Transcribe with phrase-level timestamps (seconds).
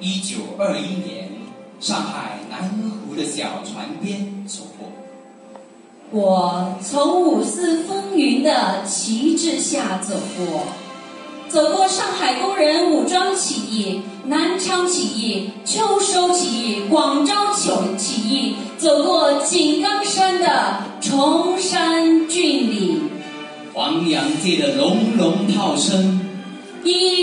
[0.00, 1.28] 一九二一年，
[1.78, 2.68] 上海南
[3.06, 4.90] 湖的小船边走过。
[6.10, 10.64] 我从五四风云的旗帜下走过，
[11.48, 23.10] 走过上海工人武装起义、南昌起义、秋收起义、广州起起义，走过井冈山的崇山峻岭，
[23.72, 26.31] 黄洋界的隆隆炮声依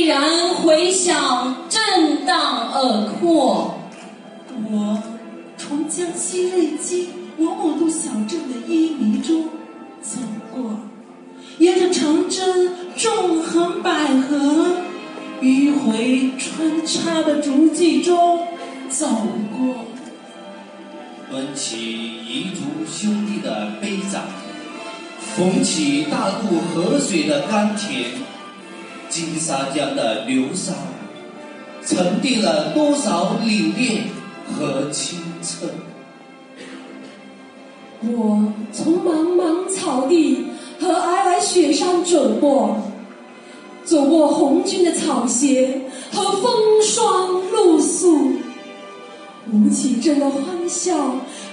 [0.09, 3.75] 然回响，震荡耳廓。
[4.71, 5.03] 我
[5.55, 9.43] 从江西瑞金王某渡小镇的淤泥中
[10.01, 10.17] 走
[10.51, 10.79] 过，
[11.59, 14.77] 沿着长征纵横捭阖、
[15.41, 18.47] 迂回穿插的足迹中
[18.89, 19.05] 走
[19.55, 19.85] 过，
[21.31, 24.23] 抡起彝族兄弟的杯盏，
[25.35, 28.09] 捧起大渡河水的甘甜，
[29.09, 30.73] 金沙江的流沙，
[31.85, 34.01] 沉淀了多少凛冽
[34.47, 35.67] 和清澈。
[38.01, 40.47] 我从茫茫草地
[40.79, 42.77] 和皑皑雪山走过，
[43.83, 45.81] 走过红军的草鞋
[46.13, 48.33] 和风霜露宿，
[49.51, 50.95] 吴启贞的欢笑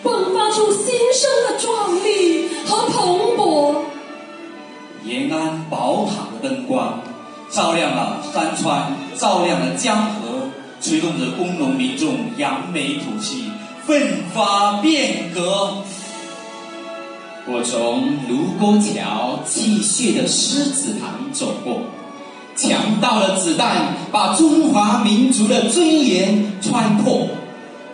[0.04, 3.74] 迸发出新生的壮丽和蓬勃。
[5.04, 7.00] 延安宝塔的灯光，
[7.56, 13.44] 照亮了山川，照亮了江河，吹动着工农民众扬眉吐气，
[13.86, 15.78] 奋发变革。
[17.46, 21.84] 我从卢沟桥泣血的狮子潭走过，
[22.54, 27.26] 强盗的子弹把中华民族的尊严穿破，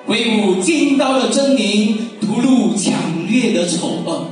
[0.06, 2.94] 挥舞尖刀的狰狞，屠戮抢
[3.28, 4.26] 掠的丑恶。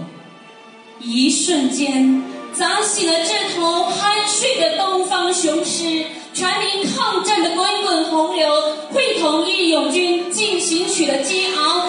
[1.00, 2.20] 一瞬间，
[2.60, 6.04] 砸醒了这头酣睡的东方雄狮，
[6.34, 8.52] 全民抗战的滚滚洪流，
[8.92, 11.86] 会同义勇军进行曲的激昂，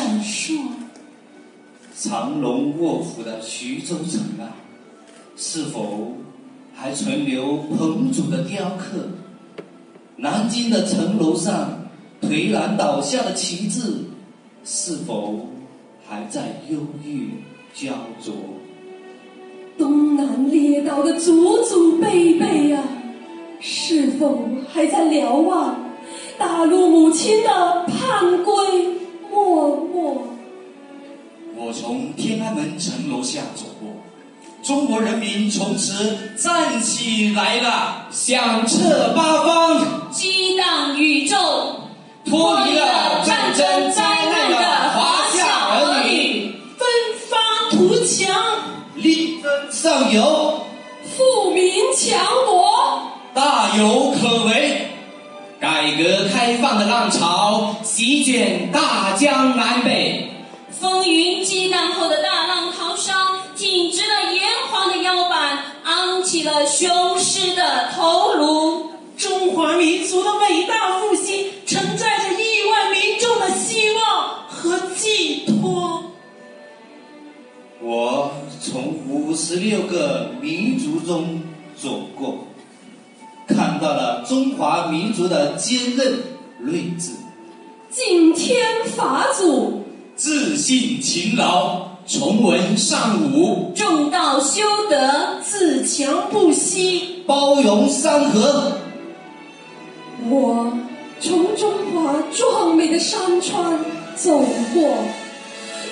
[0.00, 0.62] 闪烁。
[1.94, 4.56] 藏龙卧虎的徐州城啊，
[5.36, 6.14] 是否
[6.74, 9.10] 还存留彭祖的雕刻？
[10.16, 11.90] 南京的城楼上
[12.22, 14.06] 颓然倒下的旗帜，
[14.64, 15.48] 是否
[16.08, 17.32] 还在忧郁
[17.74, 17.92] 焦
[18.24, 18.32] 灼？
[19.76, 22.82] 东南列岛的祖祖辈辈啊，
[23.60, 25.78] 是否还在瞭望
[26.38, 28.54] 大陆母亲的盼归
[29.92, 30.22] 默默？
[31.56, 33.90] 我从天安门城楼下走过，
[34.62, 41.36] 中国人民从此站起来了，响彻八方，激荡宇宙，
[42.24, 44.56] 脱离了战争灾难的
[44.90, 46.88] 华夏儿女，奋
[47.28, 48.34] 发图强，
[48.94, 50.66] 力争上游，
[51.16, 53.02] 富民强国。
[53.34, 54.89] 大有可为。
[55.80, 60.28] 改革开放的浪潮席卷大江南北，
[60.70, 63.14] 风云激荡后的大浪淘沙，
[63.56, 68.90] 挺直了炎黄的腰板，昂起了雄狮的头颅。
[69.16, 76.12] 中华民族的伟大复兴承载着亿万民众的希望和寄托。
[77.80, 81.40] 我从五十六个民族中
[81.74, 82.49] 走过，看
[83.80, 86.18] 到了中华民族的坚韧
[86.58, 87.12] 睿智、
[87.90, 89.82] 敬天法祖，
[90.14, 98.72] 自信勤劳、崇文尚武、重道修德，自强不息，包容山河。
[100.28, 100.72] 我
[101.18, 103.80] 从中华壮美的山川
[104.14, 104.38] 走
[104.74, 104.94] 过，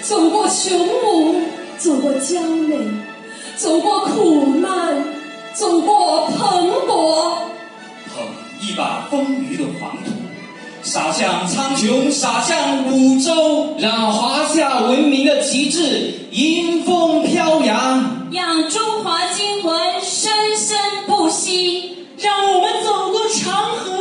[0.03, 1.41] 走过雄武，
[1.79, 2.77] 走过娇美，
[3.57, 5.03] 走过苦难，
[5.55, 7.48] 走过蓬勃。
[8.69, 10.11] 捧一把丰腴的黄土，
[10.83, 18.29] 洒向苍穹，洒向五洲，让华夏文明的旗帜迎风飘扬。
[18.31, 20.77] 让中华精魂生生
[21.07, 21.95] 不息。
[22.19, 23.95] 让我们走过长河，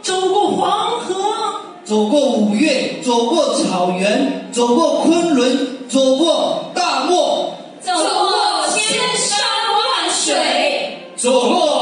[0.00, 1.14] 走过黄河，
[1.84, 9.40] 走过五岳，走过草原，走过昆仑，走过大漠，走过千山
[9.74, 11.73] 万水，走过